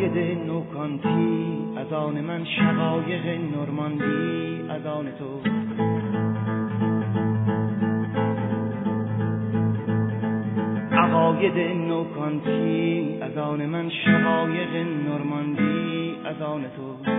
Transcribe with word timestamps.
عقاید 0.00 0.38
نوکانتی 0.46 1.56
از 1.76 1.92
آن 1.92 2.20
من 2.20 2.44
شقایق 2.44 3.26
نورماندی 3.26 4.62
از 4.70 4.86
آن 4.86 5.06
تو. 5.18 5.40
عقاید 10.92 11.58
نوکانتی 11.88 13.18
از 13.22 13.36
آن 13.36 13.66
من 13.66 13.90
شقایق 14.04 14.86
نورماندی 15.06 16.14
از 16.24 16.42
آن 16.42 16.62
تو. 16.76 17.10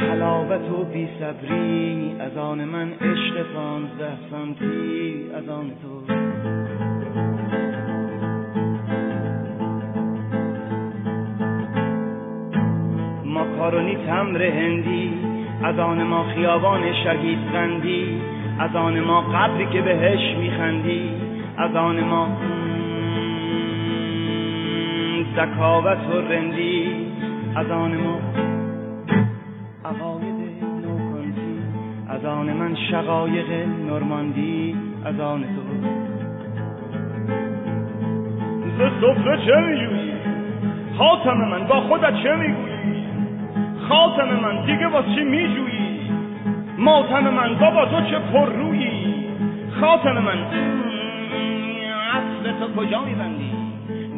حلاوت 0.00 0.70
و 0.70 0.84
بی 0.84 1.08
صبری 1.20 2.16
از 2.20 2.36
آن 2.36 2.64
من 2.64 2.92
عشق 2.92 3.42
پانزده 3.54 4.30
سانتی 4.30 5.26
از 5.34 5.48
آن 5.48 5.72
تو. 5.82 6.91
ماکارونی 13.62 13.96
تمر 13.96 14.42
هندی. 14.42 15.12
از 15.62 15.78
آن 15.78 16.02
ما 16.02 16.24
خیابان 16.24 16.92
شهید 17.04 17.38
غندی 17.52 18.20
از 18.58 18.76
آن 18.76 19.00
ما 19.00 19.20
قبری 19.20 19.66
که 19.66 19.82
بهش 19.82 20.36
میخندی. 20.36 21.10
از 21.56 21.76
آن 21.76 22.00
ما 22.00 22.28
زکاوت 25.36 25.98
و 25.98 26.32
رندی. 26.32 27.06
از 27.56 27.70
آن 27.70 27.96
ما 27.96 28.18
عقاید 29.84 30.34
نوکانتی. 30.82 31.58
از 32.08 32.24
آن 32.24 32.52
من 32.52 32.76
شقایق 32.90 33.68
نورماندی. 33.88 34.76
از 35.04 35.20
آن 35.20 35.40
تو. 35.40 35.62
ز 38.78 38.80
سفره 39.00 39.38
چه 39.46 39.56
میجویی 39.56 40.12
خاتم 40.98 41.38
من 41.50 41.66
با 41.66 41.80
خودت 41.80 42.22
چه 42.22 42.36
می‌گویی؟ 42.36 42.71
خاتم 43.92 44.28
من 44.42 44.64
دیگه 44.64 44.88
با 44.88 45.02
چی 45.02 45.24
میجویی؟ 45.24 46.00
ماتم 46.78 47.28
من 47.34 47.54
بابا 47.54 47.86
تو 47.86 48.00
چه 48.10 48.18
پر 48.18 48.46
رویی 48.46 49.14
خاتم 49.80 50.18
من. 50.18 50.38
عصر 52.12 52.52
تو 52.60 52.80
کجا 52.80 53.04
میبندی؟ 53.04 53.50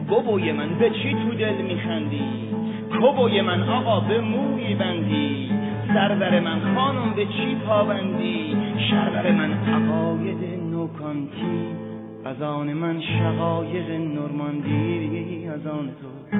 بابوی 0.08 0.52
من 0.52 0.68
به 0.68 0.90
چی 0.90 1.14
تو 1.14 1.34
دل 1.34 1.62
میخندی؟ 1.62 2.24
کبوی 3.00 3.40
من 3.40 3.62
آقا 3.68 4.00
به 4.00 4.20
موی 4.20 4.74
بندی؟ 4.74 5.50
سرور 5.94 6.40
من 6.40 6.74
خانم 6.74 7.10
به 7.16 7.26
چی 7.26 7.56
پابندی؟ 7.66 8.56
شرور 8.90 9.30
من 9.32 9.50
عقاید 9.52 10.60
نوکانتی؟ 10.70 11.68
از 12.24 12.42
آن 12.42 12.72
من 12.72 13.00
شقایق 13.00 13.90
نورماندی؟ 13.90 15.48
از 15.54 15.66
آن 15.66 15.86
تو. 15.86 16.36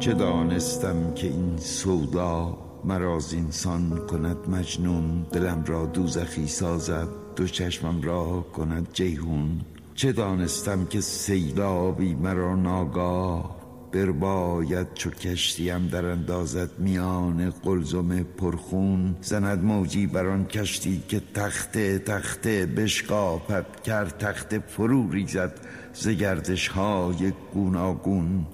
چه 0.00 0.14
دانستم 0.14 1.14
که 1.14 1.26
این 1.26 1.56
سودا 1.56 2.58
مرا 2.84 3.18
زینسان 3.18 4.06
کند 4.06 4.36
مجنون 4.48 5.26
دلم 5.32 5.64
را 5.66 5.86
دوزخی 5.86 6.46
سازد 6.46 7.08
دو 7.36 7.46
چشمم 7.46 8.02
را 8.02 8.40
کند 8.40 8.88
جیهون 8.92 9.60
چه 9.94 10.12
دانستم 10.12 10.84
که 10.84 11.00
سیلابی 11.00 12.14
مرا 12.14 12.56
ناگاه 12.56 13.60
برباید 13.92 14.94
چو 14.94 15.10
کشتیم 15.10 15.88
در 15.88 16.06
اندازد 16.06 16.70
میان 16.78 17.50
قلزم 17.50 18.22
پرخون. 18.22 19.16
زند 19.20 19.64
موجی 19.64 20.06
بر 20.06 20.26
آن 20.26 20.44
کشتی 20.44 21.02
که 21.08 21.22
تخته 21.34 21.98
تخته 21.98 22.66
بشکافد 22.66 23.80
کرد 23.80 24.18
تخته 24.18 24.58
فرو 24.58 25.10
ریزد 25.10 25.52
ز 25.94 26.08
گردش 26.08 26.68
های 26.68 27.32
گوناگون. 27.54 28.46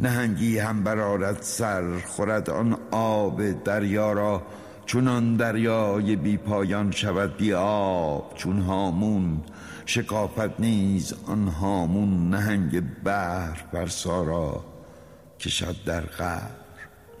نهنگی 0.00 0.58
هم 0.58 0.84
برارد 0.84 1.38
سر 1.42 1.98
خورد 1.98 2.50
آن 2.50 2.78
آب 2.90 3.62
دریا 3.64 4.12
را. 4.12 4.42
چون 4.86 5.08
آن 5.08 5.36
دریای 5.36 6.16
بی 6.16 6.36
پایان 6.36 6.90
شود 6.90 7.36
بی 7.36 7.52
آب 7.52 8.34
چون 8.34 8.58
هامون 8.58 9.40
شکافت 9.86 10.60
نیز 10.60 11.14
آن 11.26 11.48
هامون 11.48 12.30
نهنگ 12.30 13.02
بحر 13.04 13.64
فرسا 13.72 14.22
را. 14.22 14.64
کشد 15.40 15.76
در 15.86 16.00
قبر 16.00 16.50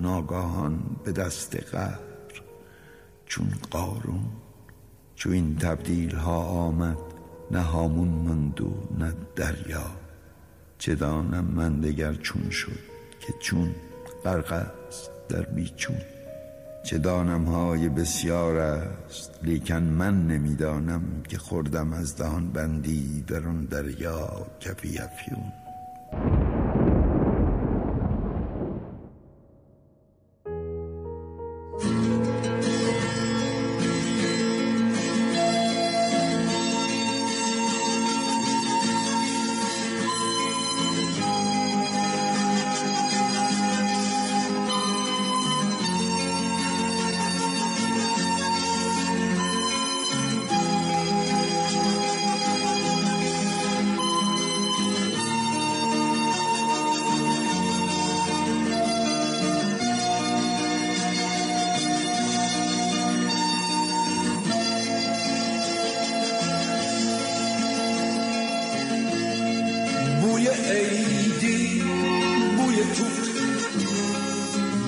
ناگاهان 0.00 0.78
به 1.04 1.12
دست 1.12 1.56
قبر. 1.56 1.98
چون 3.26 3.48
قارون 3.70 4.24
چون 5.14 5.32
این 5.32 5.56
تبدیل 5.56 6.14
ها 6.14 6.44
آمد 6.44 6.98
نه 7.50 7.60
هامون 7.60 8.08
ماند 8.08 8.60
و 8.60 8.74
نه 8.98 9.12
دریا. 9.36 10.03
چه 10.78 10.94
دانم 10.94 11.44
من 11.44 11.80
دگر 11.80 12.14
چون 12.14 12.50
شد 12.50 12.78
که 13.20 13.34
چون 13.40 13.74
غرق 14.24 14.52
است 14.52 15.10
در 15.28 15.42
بیچون. 15.42 15.96
چه 16.84 16.98
دانم 16.98 17.44
های 17.44 17.88
بسیار 17.88 18.56
است 18.56 19.38
لیکن 19.42 19.82
من 19.82 20.26
نمی‌دانم 20.26 21.02
که 21.28 21.38
خوردم 21.38 21.92
از 21.92 22.16
دهان 22.16 22.52
بندی 22.52 23.24
در 23.26 23.48
آن 23.48 23.64
دریا 23.64 24.46
کفی 24.60 24.98
افیون. 24.98 25.63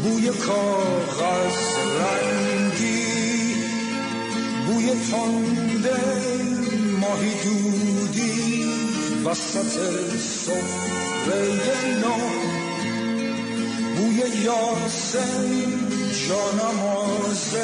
بوی 0.06 0.30
کاغذ 0.30 1.58
رنگی 2.00 3.54
بوی 4.66 4.90
تنده 5.10 6.00
ماهی 7.00 7.34
دودی 7.44 8.64
وسط 9.24 9.80
سفره 10.18 11.54
نو 12.02 12.16
بوی 13.96 14.22
یاسم 14.44 15.48
جانماز 16.28 17.54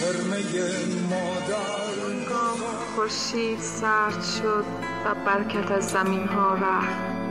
ترمه 0.00 0.42
مادر 1.10 1.82
خورشید 2.96 3.60
سرد 3.60 4.22
شد 4.42 4.64
و 5.04 5.14
برکت 5.26 5.70
از 5.70 5.88
زمین 5.88 6.28
ها 6.28 6.54
رفت. 6.54 7.21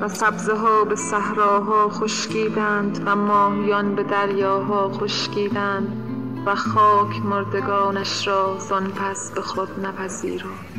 و 0.00 0.08
سبزه 0.08 0.54
ها 0.54 0.84
به 0.84 0.96
صحراها 0.96 1.88
خشکیدند 1.88 3.02
و 3.06 3.16
ماهیان 3.16 3.94
به 3.94 4.02
دریاها 4.02 4.88
خشکیدند 4.88 6.08
و 6.46 6.54
خاک 6.54 7.24
مردگانش 7.24 8.28
را 8.28 8.56
زان 8.58 8.92
پس 8.92 9.32
به 9.32 9.40
خود 9.40 9.86
نپذیرفت. 9.86 10.74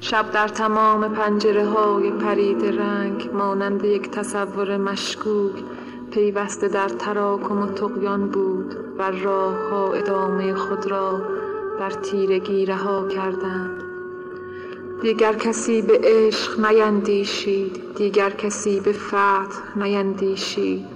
شب 0.00 0.30
در 0.30 0.48
تمام 0.48 1.14
پنجره 1.14 1.66
های 1.68 2.10
پرید 2.10 2.64
رنگ 2.64 3.30
مانند 3.32 3.84
یک 3.84 4.10
تصور 4.10 4.76
مشکوک 4.76 5.52
پیوسته 6.10 6.68
در 6.68 6.88
تراکم 6.88 7.62
و 7.62 7.66
تقیان 7.66 8.30
بود 8.30 8.74
و 8.98 9.10
راه 9.10 9.54
ها 9.70 9.92
ادامه 9.92 10.54
خود 10.54 10.86
را 10.86 11.20
در 11.78 11.90
تیرگی 11.90 12.66
رها 12.66 13.08
کردند. 13.08 13.89
دیگر 15.02 15.32
کسی 15.32 15.82
به 15.82 16.00
عشق 16.04 16.66
نیندیشید 16.66 17.94
دیگر 17.96 18.30
کسی 18.30 18.80
به 18.80 18.92
فتح 18.92 19.78
نیندیشید 19.78 20.86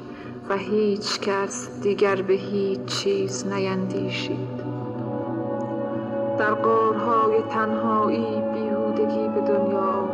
و 0.49 0.57
هیچ 0.57 1.21
کس 1.21 1.69
دیگر 1.83 2.23
به 2.23 2.35
هیچ 2.35 2.85
چیز 2.85 3.47
نیندیشید. 3.47 4.65
در 6.39 6.55
غارهای 6.55 7.43
تنهایی 7.51 8.43
بیهوده 8.55 8.95
تازگی 9.05 9.29
به 9.29 9.41
دنیا 9.41 10.14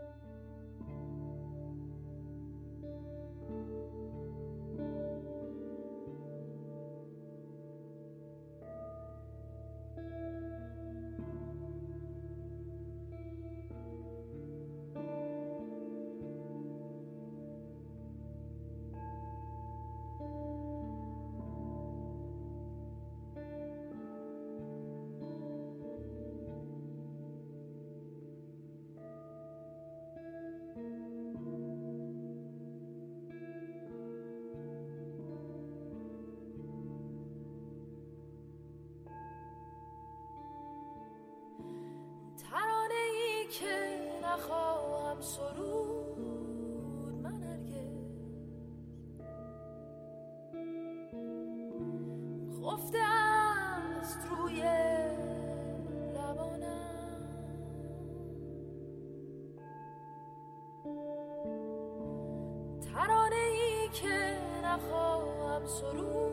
نخواهم 44.31 45.21
سرود. 45.21 46.17
من 47.23 47.43
هرگز 47.43 48.11
خفته 52.63 52.97
است 52.97 54.19
روی 54.29 54.61
لبانم. 56.13 57.21
ترانه 62.93 63.35
ای 63.35 63.89
که 63.93 64.37
نخواهم 64.63 65.65
سرود. 65.65 66.30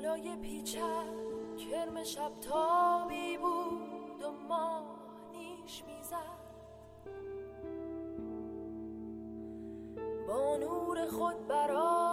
بالای 0.00 0.36
پیچم 0.36 1.04
کرم 1.58 2.04
شب 2.04 2.32
تابی 2.40 3.38
بود 3.38 4.22
و 4.22 4.30
ماه 4.48 4.84
نیش 5.32 5.84
می‌زد. 5.84 6.40
با 10.28 10.56
نور 10.56 11.06
خود 11.06 11.48
برا 11.48 12.10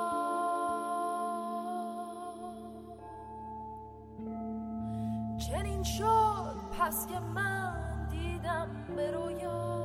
چنین 5.38 5.84
شد 5.84 6.56
پس 6.80 7.08
که 7.08 7.20
من 7.20 8.08
دیدم 8.12 8.70
به 8.96 9.12
رویا. 9.12 9.77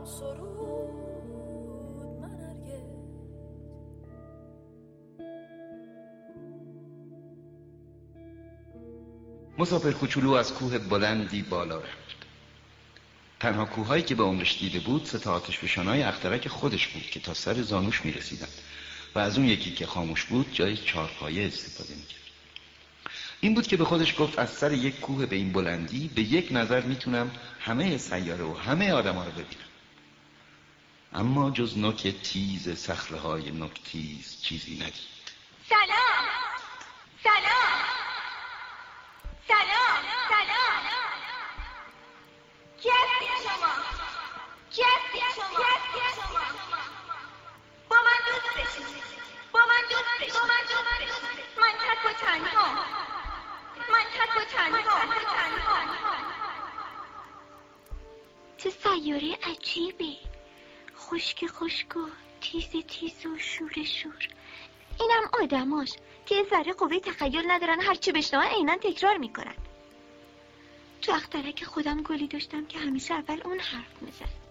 نخواهم 0.00 0.04
سرود 0.04 0.90
من 2.20 2.30
هرگز. 2.30 2.82
مسافر 9.58 9.92
کوچولو 9.92 10.32
از 10.32 10.54
کوه 10.54 10.78
بلندی 10.78 11.42
بالا 11.42 11.78
رفت. 11.78 12.00
تنها 13.40 13.64
کوههایی 13.64 14.02
که 14.02 14.14
به 14.14 14.22
عمرش 14.22 14.58
دیده 14.58 14.80
بود 14.80 15.04
ستا 15.04 15.34
آتش 15.34 15.58
فشانهای 15.58 16.02
اخترک 16.02 16.48
خودش 16.48 16.88
بود 16.88 17.02
که 17.02 17.20
تا 17.20 17.34
سر 17.34 17.62
زانوش 17.62 18.04
می‌رسیدن 18.04 18.48
و 19.14 19.18
از 19.18 19.38
اون 19.38 19.46
یکی 19.46 19.70
که 19.74 19.86
خاموش 19.86 20.24
بود 20.24 20.52
جای 20.52 20.76
چارپایه 20.76 21.46
استفاده 21.46 21.94
می‌کرد. 21.94 22.20
این 23.40 23.54
بود 23.54 23.66
که 23.66 23.76
به 23.76 23.84
خودش 23.84 24.20
گفت 24.20 24.38
از 24.38 24.50
سر 24.50 24.72
یک 24.72 25.00
کوه 25.00 25.26
به 25.26 25.36
این 25.36 25.52
بلندی 25.52 26.10
به 26.14 26.22
یک 26.22 26.48
نظر 26.50 26.80
می‌تونم 26.80 27.30
همه 27.60 27.98
سیاره 27.98 28.44
و 28.44 28.54
همه 28.54 28.92
آدما 28.92 29.24
رو 29.24 29.30
ببینم. 29.30 29.69
اما 31.14 31.50
جز 31.50 31.78
نوک 31.78 32.06
تیز 32.22 32.68
صخره 32.78 33.18
های 33.18 33.50
نکتیز 33.50 34.42
چیزی 34.42 34.74
ندید 34.74 35.10
سلام. 35.68 36.24
سلام. 37.22 37.80
سلام. 39.48 40.02
سلام. 40.28 40.84
کی 42.82 42.88
هستید 42.88 43.50
شما؟ 43.50 43.72
کی 44.70 44.82
هستید 44.82 45.22
شما؟ 45.36 45.58
کی 45.92 46.00
هستید 46.00 46.24
شما؟ 46.24 46.40
با 47.88 47.96
من 47.96 48.18
دوست 48.26 48.54
بشید 48.56 48.86
با 49.52 49.60
من 49.60 49.82
دوست 49.90 50.04
بشید 50.20 50.34
با 50.34 50.40
من 50.46 50.62
دوست 50.68 50.90
بشید 51.00 51.58
من 51.60 51.72
تک 51.72 52.06
و 52.06 52.12
تنها. 52.12 52.72
من 53.92 54.04
تک 54.14 54.36
و 54.36 54.44
تنها. 54.44 55.00
چه 58.58 58.70
سیاره 58.70 59.38
عجیبی. 59.42 60.18
خشک 61.00 61.46
خشک 61.46 61.96
و 61.96 62.00
تیز 62.40 62.70
تیز 62.88 63.26
و 63.26 63.38
شور 63.38 63.84
شور. 63.84 64.28
اینم 65.00 65.30
آدماش 65.42 65.92
که 66.26 66.34
ذره 66.50 66.72
قوه 66.72 66.98
تخیل 66.98 67.50
ندارن 67.50 67.80
هرچی 67.80 68.12
بشنوان 68.12 68.46
عینا 68.46 68.76
تکرار 68.76 69.16
می‌کنن. 69.16 69.54
تو 71.02 71.12
اخترک 71.12 71.64
خودم 71.64 72.02
گلی 72.02 72.26
داشتم 72.26 72.66
که 72.66 72.78
همیشه 72.78 73.14
اول 73.14 73.40
اون 73.44 73.58
حرف 73.58 74.02
می‌زد. 74.02 74.49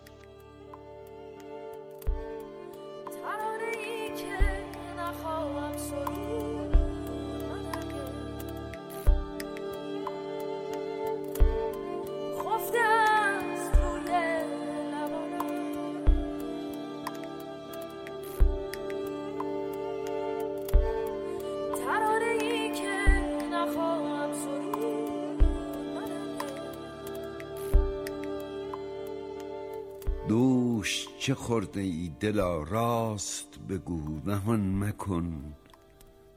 دوش 30.30 31.08
چه 31.20 31.36
خورده 31.36 31.82
ای 31.82 32.12
دلا؟ 32.20 32.64
راست 32.64 33.60
بگو 33.70 34.22
نهان 34.26 34.84
مکن. 34.84 35.56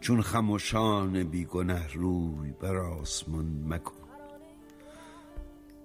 چون 0.00 0.22
خموشان 0.22 1.22
بیگنه 1.22 1.92
روی 1.92 2.52
بر 2.60 2.76
آسمان 2.76 3.64
مکن. 3.68 3.92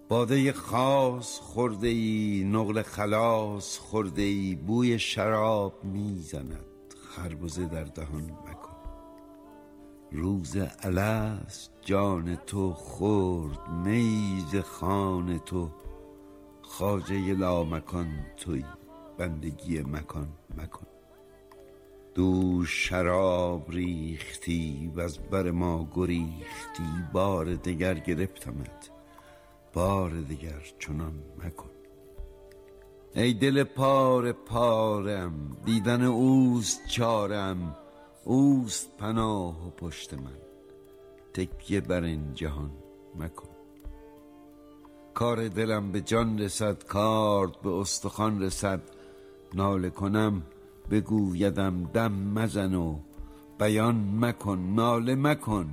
باده 0.10 0.54
خاص 0.54 1.40
خورده 1.40 1.88
ای 1.88 2.44
نقل 2.52 2.82
خلاص 2.82 3.78
خورده 3.78 4.22
ای 4.22 4.56
بوی 4.56 5.00
شراب 5.00 5.84
می‌زند 5.84 6.94
خربزه 7.10 7.66
در 7.66 7.84
دهان 7.84 8.24
مکن. 8.24 8.78
روز 10.12 10.58
الست 10.80 11.72
جان 11.82 12.36
تو 12.36 12.74
خورد 12.74 13.70
میز 13.70 14.56
خان 14.56 15.38
تو 15.38 15.70
خواجه 16.68 17.34
لامکان 17.34 18.26
توی 18.38 18.64
بندگی 19.18 19.80
مکان 19.80 20.28
مکن 20.58 20.88
دوش 22.16 22.88
شراب 22.90 23.72
ریختی 23.72 24.92
و 24.96 25.00
از 25.00 25.20
بر 25.20 25.52
ما 25.52 25.88
گریختی 25.96 26.84
بار 27.14 27.56
دگر 27.56 27.94
گرفتمت 27.94 28.90
بار 29.74 30.10
دگر 30.10 30.62
چنان 30.80 31.14
مکن. 31.44 31.70
ای 33.16 33.34
دل 33.34 33.64
پار 33.64 34.32
پارم 34.32 35.58
دیدن 35.66 36.04
اوست 36.04 36.88
چارم 36.88 37.76
اوست 38.24 38.98
پناه 38.98 39.68
و 39.68 39.70
پشت 39.70 40.14
من. 40.14 40.38
تکیه 41.34 41.82
بر 41.82 42.04
این 42.04 42.34
جهان 42.34 42.72
مکن. 43.16 43.57
کار 45.18 45.48
دلم 45.48 45.92
به 45.92 46.02
جان 46.02 46.40
رسد 46.40 46.84
کارد 46.84 47.62
به 47.62 47.70
استخوان 47.70 48.42
رسد. 48.42 48.82
ناله 49.54 49.90
کنم 49.90 50.44
بگویدم 50.92 51.84
دم 51.84 52.12
مزن 52.12 52.74
و 52.74 53.00
بیان 53.60 54.26
مکن 54.26 54.60
ناله 54.60 55.16
مکن 55.16 55.70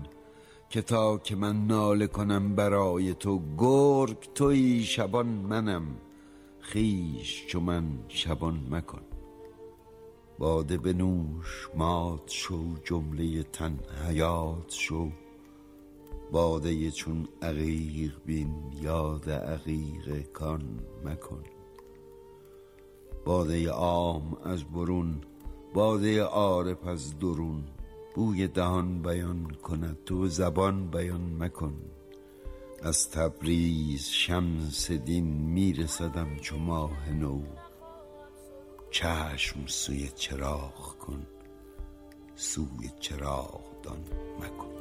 که 0.68 0.82
تا 0.82 1.18
که 1.18 1.36
من 1.36 1.66
ناله 1.66 2.06
کنم 2.06 2.54
برای 2.54 3.14
تو 3.14 3.42
گرگ 3.58 4.16
توی 4.34 4.82
شبان 4.82 5.26
منم 5.26 5.82
خیش 6.60 7.46
چو 7.46 7.60
من 7.60 7.84
شبان 8.08 8.66
مکن. 8.70 9.02
باده 10.38 10.78
بنوش 10.78 11.68
مات 11.76 12.30
شو 12.30 12.74
جمله 12.84 13.42
تن 13.42 13.78
حیات 14.08 14.70
شو. 14.70 15.10
باده 16.32 16.90
چون 16.90 17.28
عقیق 17.42 18.12
بین 18.26 18.54
یاد 18.82 19.30
عقیق 19.30 20.22
کان 20.32 20.62
مکن. 21.04 21.44
باده 23.24 23.70
عام 23.70 24.36
از 24.44 24.64
برون 24.64 25.20
باده 25.74 26.22
عارف 26.22 26.86
از 26.86 27.18
درون. 27.18 27.64
بوی 28.14 28.48
دهان 28.48 29.02
بیان 29.02 29.50
کند 29.62 29.98
تو 30.06 30.26
زبان 30.26 30.90
بیان 30.90 31.36
مکن. 31.38 31.74
از 32.82 33.10
تبریز 33.10 34.08
شمس 34.08 34.90
دین 34.90 35.24
میرسدم 35.24 36.36
چو 36.36 36.58
ماه 36.58 37.10
نو. 37.10 37.42
چشم 38.90 39.66
سوی 39.66 40.08
چراغ 40.14 40.98
کن 40.98 41.26
سوی 42.36 42.90
چراغ 43.00 43.60
دان 43.82 44.04
مکن. 44.40 44.73